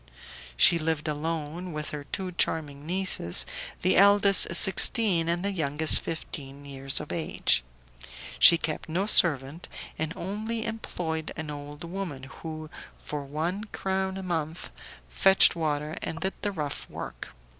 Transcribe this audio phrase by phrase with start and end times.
[0.57, 3.45] She lived alone with her two charming nieces,
[3.83, 7.63] the eldest sixteen, and the youngest fifteen years of age.
[8.39, 9.67] She kept no servant,
[9.99, 14.71] and only employed an old woman, who, for one crown a month,
[15.07, 17.35] fetched water, and did the rough work.